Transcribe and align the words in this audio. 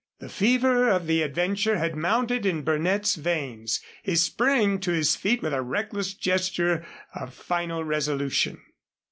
The 0.17 0.29
fever 0.29 0.89
of 0.89 1.05
the 1.05 1.21
adventure 1.21 1.77
had 1.77 1.95
mounted 1.95 2.43
in 2.43 2.63
Burnett's 2.63 3.13
veins. 3.13 3.81
He 4.01 4.15
sprang 4.15 4.79
to 4.79 4.89
his 4.89 5.15
feet 5.15 5.43
with 5.43 5.53
a 5.53 5.61
reckless 5.61 6.15
gesture 6.15 6.83
of 7.13 7.35
final 7.35 7.83
resolution. 7.83 8.61